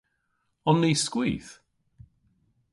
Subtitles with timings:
[0.69, 1.51] On ni skwith?